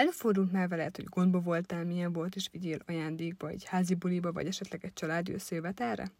[0.00, 4.46] Előfordult már veled, hogy gondba voltál, milyen volt, és vigyél ajándékba, egy házi buliba, vagy
[4.46, 6.10] esetleg egy családi összejövetelre?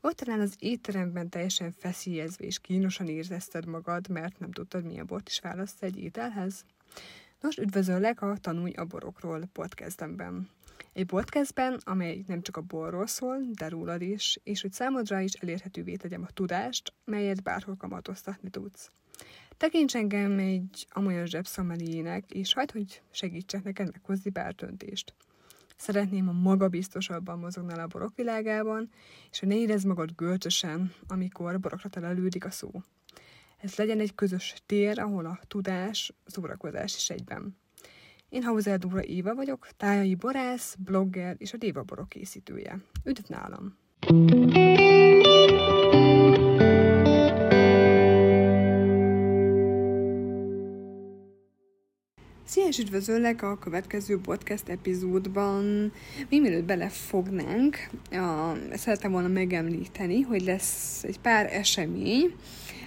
[0.00, 5.28] Ott talán az étteremben teljesen feszélyezve és kínosan érzezted magad, mert nem tudtad, milyen bort
[5.28, 6.64] is választ egy ételhez?
[7.40, 10.48] Nos, üdvözöllek a Tanulj a borokról podcastemben.
[10.92, 15.32] Egy podcastben, amely nem csak a borról szól, de rólad is, és hogy számodra is
[15.32, 18.90] elérhetővé tegyem a tudást, melyet bárhol kamatoztatni tudsz.
[19.62, 25.14] Tekints engem egy amolyan zsebszomeliének, és hagyd, hogy segítsek neked meghozni bártöntést.
[25.76, 28.90] Szeretném, ha magabiztosabban mozognál a borok világában,
[29.30, 32.70] és hogy ne érezd magad görcsösen, amikor borokra telelődik a szó.
[33.58, 37.56] Ez legyen egy közös tér, ahol a tudás, szórakozás is egyben.
[38.28, 42.84] Én Hauser Dóra Éva vagyok, tájai borász, blogger és a Déva borok készítője.
[43.04, 43.78] Üdv nálam!
[44.00, 44.61] Szia,
[52.72, 55.92] és üdvözöllek a következő podcast epizódban.
[56.28, 57.76] Mi mielőtt belefognánk,
[58.10, 62.34] a, szeretem volna megemlíteni, hogy lesz egy pár esemény.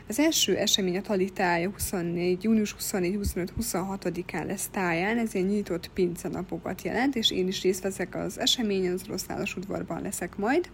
[0.08, 5.46] Az első esemény a Tali tája 24, június 24, 25, 26-án lesz táján, ez egy
[5.46, 5.92] nyitott
[6.32, 10.70] napokat jelent, és én is részt veszek az eseményen, az orosz udvarban leszek majd,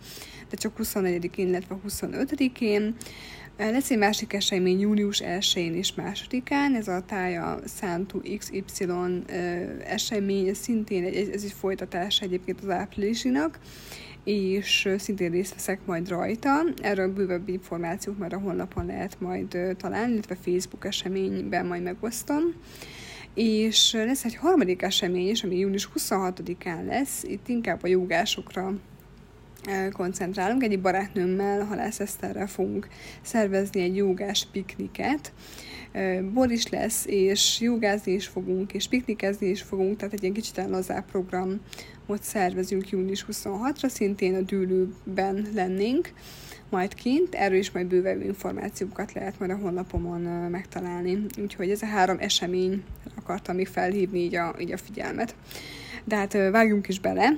[0.49, 2.95] de csak 24-én, illetve 25-én.
[3.57, 8.85] Lesz egy másik esemény július 1-én és másodikán, ez a tája Szántu XY
[9.85, 13.59] esemény, ez szintén egy, ez egy folytatás egyébként az áprilisinak,
[14.23, 16.63] és szintén részt veszek majd rajta.
[16.81, 22.43] Erről bővebb információk már a honlapon lehet majd találni, illetve Facebook eseményben majd megosztom.
[23.33, 28.73] És lesz egy harmadik esemény is, ami június 26-án lesz, itt inkább a jogásokra
[29.93, 30.63] koncentrálunk.
[30.63, 32.87] Egyik barátnőmmel, Halász Eszterrel fogunk
[33.21, 35.33] szervezni egy jogás pikniket.
[36.33, 40.65] Bor is lesz, és jogázni is fogunk, és piknikezni is fogunk, tehát egy ilyen kicsit
[40.69, 46.13] lazább programot szervezünk június 26-ra, szintén a dűlőben lennénk
[46.71, 51.25] majd kint, erről is majd bővebb információkat lehet majd a honlapomon megtalálni.
[51.41, 52.83] Úgyhogy ez a három esemény
[53.15, 55.35] akartam még felhívni így a, így a figyelmet.
[56.03, 57.29] De hát vágjunk is bele.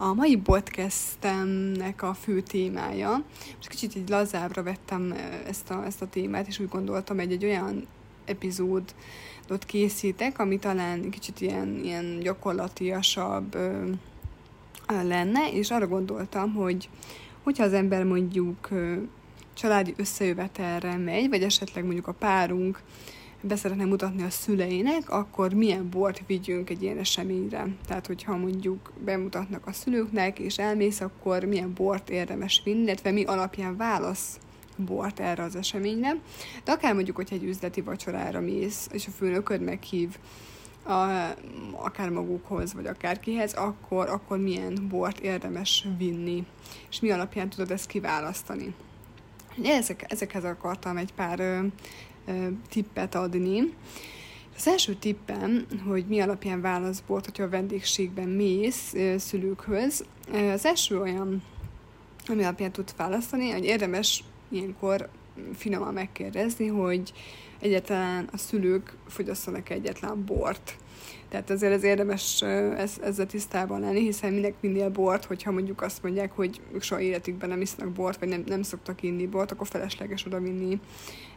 [0.00, 3.10] A mai podcastemnek a fő témája,
[3.56, 5.14] most kicsit így lazábra vettem
[5.46, 7.86] ezt a, ezt a témát, és úgy gondoltam, egy, egy olyan
[8.24, 13.90] epizódot készítek, ami talán kicsit ilyen, ilyen gyakorlatiasabb ö,
[14.86, 16.88] lenne, és arra gondoltam, hogy
[17.42, 18.96] hogyha az ember mondjuk ö,
[19.54, 22.82] családi összejövetelre megy, vagy esetleg mondjuk a párunk
[23.40, 27.66] be szeretne mutatni a szüleinek, akkor milyen bort vigyünk egy ilyen eseményre.
[27.86, 33.24] Tehát, hogyha mondjuk bemutatnak a szülőknek, és elmész, akkor milyen bort érdemes vinni, illetve mi
[33.24, 34.38] alapján válasz
[34.76, 36.16] bort erre az eseményre.
[36.64, 40.16] De akár mondjuk, hogyha egy üzleti vacsorára mész, és a főnököd meghív
[40.82, 41.34] a,
[41.72, 46.46] akár magukhoz, vagy akárkihez, akkor, akkor milyen bort érdemes vinni,
[46.90, 48.74] és mi alapján tudod ezt kiválasztani.
[49.62, 51.62] Ezek, ezekhez akartam egy pár
[52.68, 53.72] tippet adni.
[54.56, 60.04] Az első tippem, hogy mi alapján válasz bort, hogyha a vendégségben mész szülőkhöz,
[60.52, 61.42] az első olyan,
[62.26, 65.08] ami alapján tudsz választani, hogy érdemes ilyenkor
[65.54, 67.12] finoman megkérdezni, hogy
[67.60, 70.76] egyáltalán a szülők fogyasszanak egyetlen bort.
[71.28, 72.42] Tehát azért ez érdemes
[72.76, 77.00] ez, ezzel tisztában lenni, hiszen minek minél bort, hogyha mondjuk azt mondják, hogy ők soha
[77.00, 80.80] életükben nem isznak bort, vagy nem, nem szoktak inni bort, akkor felesleges oda vinni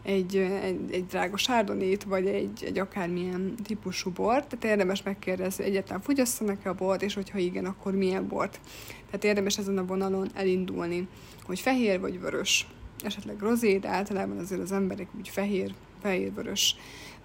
[0.03, 4.47] egy, egy, egy drága sárdonét, vagy egy, egy akármilyen típusú bort.
[4.47, 8.59] Tehát érdemes megkérdezni, hogy egyáltalán fogyasszanak-e a bort, és hogyha igen, akkor milyen bort.
[9.05, 11.07] Tehát érdemes ezen a vonalon elindulni,
[11.43, 12.67] hogy fehér vagy vörös,
[13.03, 16.75] esetleg rozé, de általában azért az emberek úgy fehér, fehér-vörös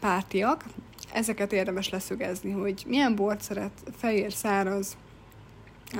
[0.00, 0.64] pártiak.
[1.12, 4.96] Ezeket érdemes leszögezni, hogy milyen bort szeret, fehér, száraz,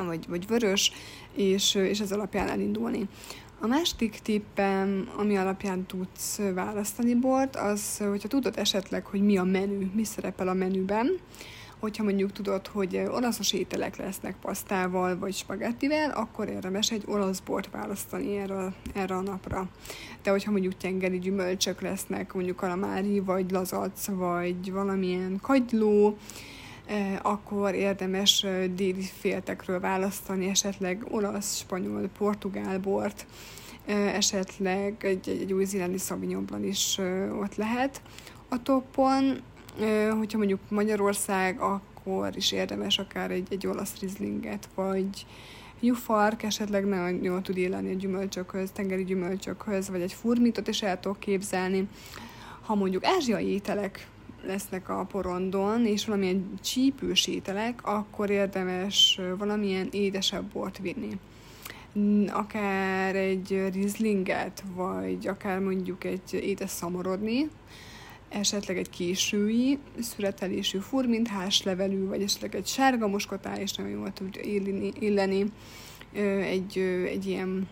[0.06, 0.92] vagy, vagy vörös,
[1.34, 3.08] és, és ez alapján elindulni.
[3.60, 9.44] A másik tippem, ami alapján tudsz választani bort, az, hogyha tudod esetleg, hogy mi a
[9.44, 11.18] menü, mi szerepel a menüben,
[11.80, 17.70] hogyha mondjuk tudod, hogy olaszos ételek lesznek pasztával vagy spagettivel, akkor érdemes egy olasz bort
[17.70, 19.68] választani erre, erre a napra.
[20.22, 26.16] De hogyha mondjuk tengeri gyümölcsök lesznek, mondjuk kalamári, vagy lazac, vagy valamilyen kagyló,
[26.86, 33.26] eh, akkor érdemes eh, déli féltekről választani, esetleg olasz, spanyol, portugál bort,
[33.86, 36.98] eh, esetleg egy, egy új-zélandi szavinyomban is
[37.40, 38.02] ott lehet
[38.48, 39.42] a toppon,
[40.18, 45.26] hogyha mondjuk Magyarország, akkor is érdemes akár egy, egy olasz rizlinget, vagy
[45.80, 51.00] jufark esetleg nagyon jól tud illani a gyümölcsökhöz, tengeri gyümölcsökhöz, vagy egy furmitot is el
[51.00, 51.88] tudok képzelni.
[52.60, 54.08] Ha mondjuk ázsiai ételek
[54.42, 61.18] lesznek a porondon, és valamilyen csípős ételek, akkor érdemes valamilyen édesebb bort vinni.
[62.32, 67.48] Akár egy rizlinget, vagy akár mondjuk egy édes szamorodni,
[68.28, 74.38] esetleg egy késői születelésű furmint, háslevelű, vagy esetleg egy sárga moskotá, és nagyon jól tud
[74.42, 75.52] illeni, illeni
[76.42, 77.68] egy, egy ilyen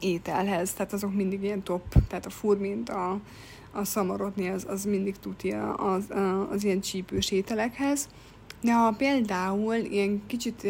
[0.00, 3.20] ételhez, tehát azok mindig ilyen top, tehát a furmint, a,
[3.72, 6.04] a szamarodni, az, az mindig tudja az,
[6.50, 8.08] az ilyen csípős ételekhez.
[8.60, 10.66] De ha például ilyen kicsit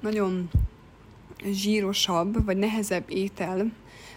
[0.00, 0.50] nagyon
[1.44, 3.72] zsírosabb, vagy nehezebb étel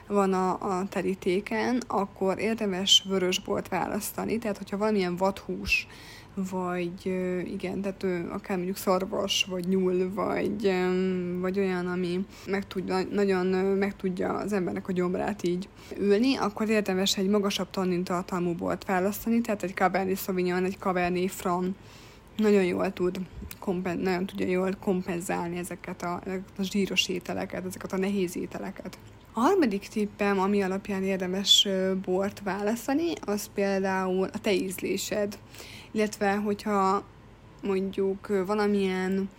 [0.10, 4.38] van a, a terítéken, akkor érdemes vörösbort választani.
[4.38, 5.88] Tehát, hogyha valamilyen vadhús,
[6.52, 7.06] vagy
[7.46, 10.74] igen, tehát akár mondjuk szarvas, vagy nyúl, vagy,
[11.40, 16.70] vagy olyan, ami meg tudja, nagyon meg tudja az embernek a gyomrát így ülni, akkor
[16.70, 21.76] érdemes egy magasabb tannin tartalmú bort választani, tehát egy Cabernet Sauvignon, egy Cabernet Franc
[22.40, 23.20] nagyon jól tud
[23.60, 26.22] kompen, nagyon tudja jól kompenzálni ezeket a,
[26.58, 28.98] a zsíros ételeket, ezeket a nehéz ételeket.
[29.34, 31.68] A harmadik tippem, ami alapján érdemes
[32.06, 35.38] bort választani, az például a te ízlésed.
[35.92, 37.04] Illetve, hogyha
[37.62, 39.30] mondjuk valamilyen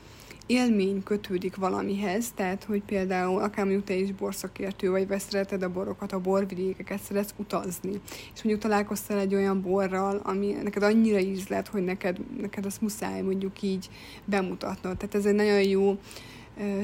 [0.50, 5.72] élmény kötődik valamihez, tehát, hogy például akár mondjuk te is borszakértő vagy, vagy szereted a
[5.72, 8.00] borokat, a borvidékeket, szeretsz utazni,
[8.34, 13.20] és mondjuk találkoztál egy olyan borral, ami neked annyira ízlet, hogy neked, neked azt muszáj
[13.20, 13.88] mondjuk így
[14.24, 14.96] bemutatnod.
[14.96, 15.98] Tehát ez egy nagyon jó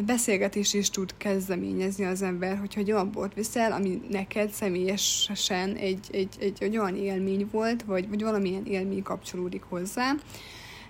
[0.07, 6.09] beszélgetés is tud kezdeményezni az ember, hogyha egy olyan bort viszel, ami neked személyesen egy,
[6.13, 10.15] egy, egy, egy olyan élmény volt, vagy, vagy valamilyen élmény kapcsolódik hozzá,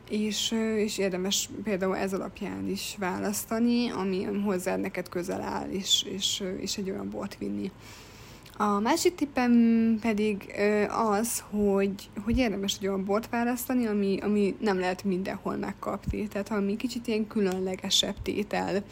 [0.09, 6.43] és, és érdemes például ez alapján is választani, ami hozzá neked közel áll, és, és,
[6.61, 7.71] és egy olyan bort vinni.
[8.59, 9.53] A másik tippem
[10.01, 10.55] pedig
[10.89, 11.93] az, hogy,
[12.25, 16.29] hogy érdemes egy olyan bort választani, ami, ami nem lehet mindenhol megkapni.
[16.29, 18.83] Tehát ami kicsit ilyen különlegesebb tétel,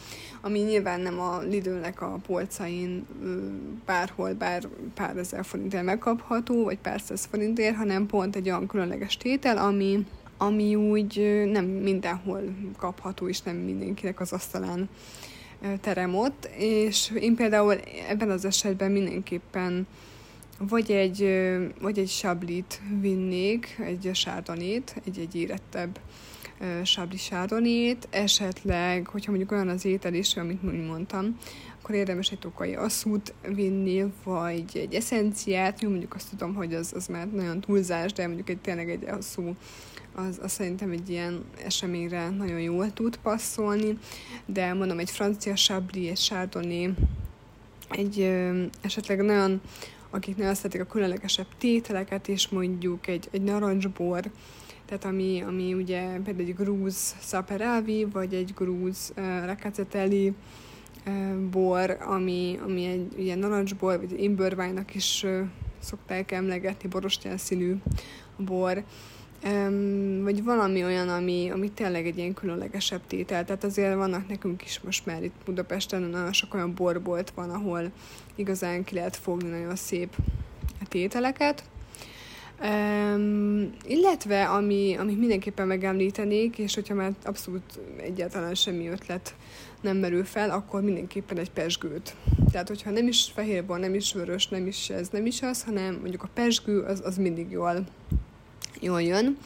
[0.41, 3.07] ami nyilván nem a Lidlnek a polcain
[3.87, 9.17] bárhol, bár pár ezer forintért megkapható, vagy pár száz forintért, hanem pont egy olyan különleges
[9.17, 12.43] tétel, ami, ami úgy nem mindenhol
[12.77, 14.89] kapható, és nem mindenkinek az asztalán
[15.81, 17.75] terem ott, és én például
[18.09, 19.87] ebben az esetben mindenképpen
[20.59, 21.29] vagy egy,
[21.81, 25.99] vagy egy sablit vinnék, egy sárdonét, egy, egy érettebb
[26.83, 31.39] sabli sárdonét, esetleg, hogyha mondjuk olyan az étel is, amit mondtam,
[31.83, 36.93] akkor érdemes egy tokai asszút vinni, vagy egy eszenciát, jó, mondjuk azt tudom, hogy az,
[36.95, 39.55] az már nagyon túlzás, de mondjuk egy tényleg egy asszú
[40.15, 43.99] az, az szerintem egy ilyen eseményre nagyon jól tud passzolni,
[44.47, 46.95] de mondom, egy francia sabli, egy chardonnay,
[47.91, 49.61] egy ö, esetleg nagyon,
[50.11, 54.31] akik nagyon szeretik a különlegesebb tételeket, és mondjuk egy, egy narancsbor,
[54.87, 60.33] tehát ami, ami ugye például egy grúz szaperelvi, vagy egy grúz uh,
[61.51, 65.41] bor, ami, ami egy ilyen narancsbor, vagy imbőrvájnak is uh,
[65.79, 67.77] szokták emlegetni, borostyán színű
[68.37, 68.85] bor,
[69.53, 73.45] Um, vagy valami olyan, ami, ami tényleg egy ilyen különlegesebb tétel.
[73.45, 77.91] Tehát azért vannak nekünk is most már itt Budapesten nagyon sok olyan borbolt van, ahol
[78.35, 80.17] igazán ki lehet fogni nagyon szép
[80.89, 81.65] tételeket.
[82.63, 89.35] Um, illetve, ami, amit mindenképpen megemlítenék, és hogyha már abszolút egyáltalán semmi ötlet
[89.81, 92.15] nem merül fel, akkor mindenképpen egy pesgőt.
[92.51, 95.95] Tehát, hogyha nem is fehérbor, nem is vörös, nem is ez, nem is az, hanem
[95.95, 97.87] mondjuk a pesgő, az, az mindig jól
[98.85, 99.37] jól jön.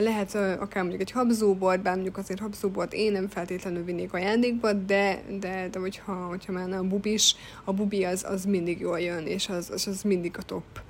[0.00, 5.22] Lehet akár mondjuk egy habzóbort, bár mondjuk azért habzóbort én nem feltétlenül vinnék ajándékba, de,
[5.40, 9.48] de, de hogyha, hogyha már a bubis, a bubi az, az mindig jól jön, és
[9.48, 10.80] az, az, az mindig a top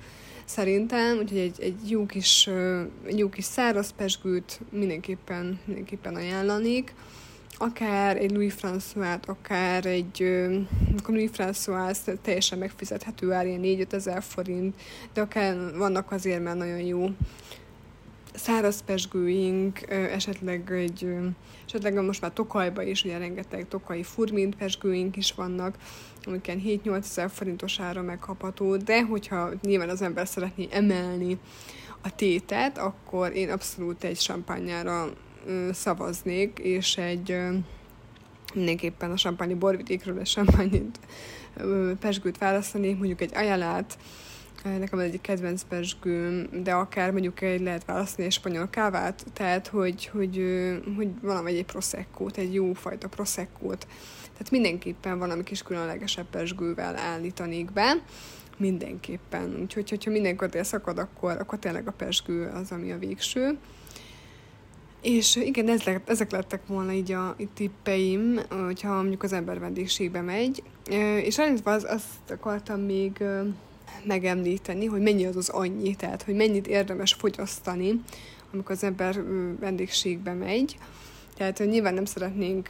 [0.45, 2.49] szerintem, úgyhogy egy, egy jó kis,
[3.05, 6.93] egy jó kis száraz pesgőt mindenképpen, mindenképpen ajánlanék
[7.57, 10.55] akár egy Louis François, akár egy uh,
[11.07, 14.75] Louis François teljesen megfizethető ár, ilyen 4 ezer forint,
[15.13, 17.09] de akár vannak azért már nagyon jó
[18.33, 21.15] száraz pesgőink, esetleg egy,
[21.67, 25.75] esetleg most már Tokajba is ugye rengeteg tokai furmint pesgőink is vannak,
[26.23, 31.37] amik 7-8 ezer forintos ára megkapható, de hogyha nyilván az ember szeretné emelni
[32.01, 35.13] a tétet, akkor én abszolút egy sampányára
[35.71, 37.37] szavaznék, és egy
[38.53, 40.81] mindenképpen a sampányi borvidékről a sampányi
[41.99, 43.97] pesgőt választanék, mondjuk egy ajalát,
[44.63, 49.67] nekem ez egy kedvenc pesgőm, de akár mondjuk egy lehet választani egy spanyol kávát, tehát
[49.67, 50.43] hogy, hogy,
[50.95, 57.71] hogy valami egy prosecco egy jó fajta prosecco Tehát mindenképpen valami kis különlegesebb pesgővel állítanék
[57.71, 58.03] be.
[58.57, 59.57] mindenképpen.
[59.61, 63.57] Úgyhogy, hogyha minden kötél szakad, akkor, akkor tényleg a pesgő az, ami a végső.
[65.05, 70.63] És igen, ezek lettek volna így a tippeim, hogyha mondjuk az ember vendégségbe megy.
[71.23, 73.23] És elindítva az, azt akartam még
[74.03, 78.01] megemlíteni, hogy mennyi az az annyi, tehát hogy mennyit érdemes fogyasztani,
[78.53, 79.23] amikor az ember
[79.59, 80.77] vendégségbe megy.
[81.37, 82.69] Tehát nyilván nem szeretnénk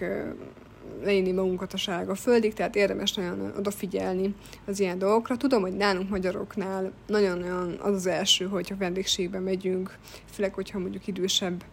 [1.03, 5.37] leírni magunkat a sárga földig, tehát érdemes nagyon odafigyelni az ilyen dolgokra.
[5.37, 9.97] Tudom, hogy nálunk magyaroknál nagyon-nagyon az az első, hogyha vendégségbe megyünk,
[10.31, 11.63] főleg, hogyha mondjuk idősebb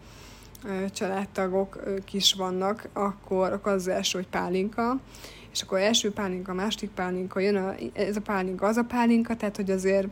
[0.92, 5.00] családtagok is vannak, akkor, akkor az, első, hogy pálinka,
[5.52, 9.56] és akkor első pálinka, második pálinka, jön a, ez a pálinka, az a pálinka, tehát
[9.56, 10.08] hogy azért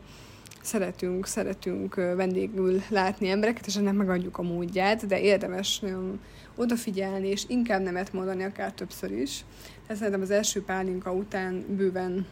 [0.63, 6.21] szeretünk, szeretünk vendégül látni embereket, és ennek megadjuk a módját, de érdemes nagyon
[6.55, 9.45] odafigyelni, és inkább nemet mondani, akár többször is.
[9.87, 12.27] Tehát szerintem az első pálinka után bőven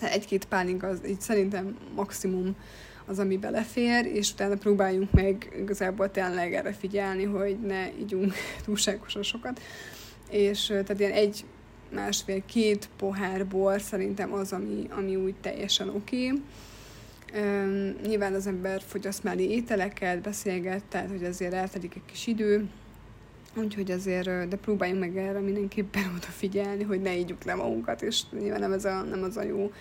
[0.00, 2.56] egy-két pálinka az így szerintem maximum
[3.06, 8.32] az, ami belefér, és utána próbáljunk meg igazából tényleg erre figyelni, hogy ne ígyunk
[8.64, 9.60] túlságosan sokat.
[10.30, 11.44] És tehát ilyen egy
[11.94, 16.26] másfél-két pohár bor szerintem az, ami, ami úgy teljesen oké.
[16.26, 16.40] Okay.
[18.06, 22.68] Nyilván az ember fogyaszt mellé ételeket, beszélget, tehát hogy azért eltelik egy kis idő,
[23.56, 28.60] úgyhogy azért, de próbáljunk meg erre mindenképpen odafigyelni, hogy ne ígyuk le magunkat, és nyilván
[28.60, 29.72] nem, ez a, nem az a jó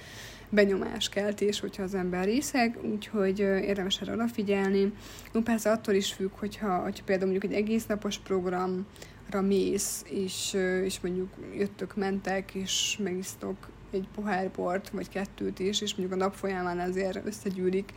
[0.52, 4.94] benyomáskeltés, hogyha az ember részeg, úgyhogy érdemes erre odafigyelni.
[5.32, 10.54] No, persze attól is függ, hogyha, hogyha például mondjuk egy egész napos programra mész, és,
[10.84, 16.24] és mondjuk jöttök, mentek, és megisztok egy pohár bort, vagy kettőt is, és mondjuk a
[16.24, 17.94] nap folyamán azért összegyűlik.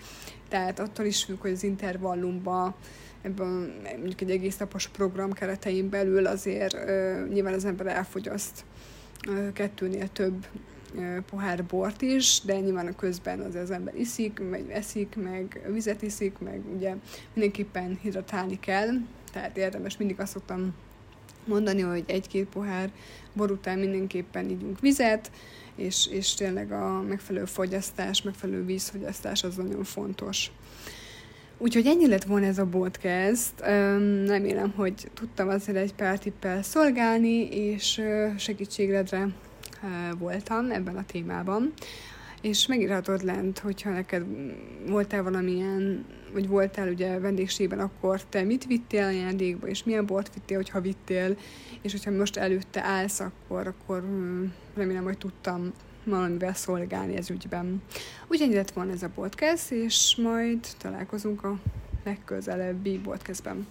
[0.49, 2.75] Tehát attól is függ, hogy az intervallumban
[3.23, 8.65] ebben mondjuk egy egész napos program keretein belül azért uh, nyilván az ember elfogyaszt
[9.29, 10.47] uh, kettőnél több
[11.31, 16.03] pohár bort is, de nyilván a közben az az ember iszik, meg eszik, meg vizet
[16.03, 16.95] iszik, meg ugye
[17.33, 18.89] mindenképpen hidratálni kell,
[19.33, 20.75] tehát érdemes mindig azt szoktam
[21.45, 22.91] mondani, hogy egy-két pohár
[23.33, 25.31] bor után mindenképpen ígyunk vizet,
[25.75, 30.51] és, és tényleg a megfelelő fogyasztás, megfelelő vízfogyasztás az nagyon fontos.
[31.59, 33.61] Úgyhogy ennyi lett volna ez a podcast.
[34.27, 38.03] Remélem, hogy tudtam azért egy pár tippel szolgálni, és
[38.37, 39.29] segítségedre
[40.19, 41.73] voltam ebben a témában,
[42.41, 44.25] és megírhatod lent, hogyha neked
[44.87, 50.57] voltál valamilyen, vagy voltál ugye vendégségben, akkor te mit vittél ajándékba, és milyen bort vittél,
[50.57, 51.37] hogyha vittél,
[51.83, 54.05] és hogyha most előtte állsz, akkor, akkor
[54.75, 55.73] remélem, hogy tudtam
[56.05, 57.83] valamivel szolgálni ez ügyben.
[58.29, 61.59] Úgyhogy lett volna ez a podcast, és majd találkozunk a
[62.05, 63.67] legközelebbi podcastben.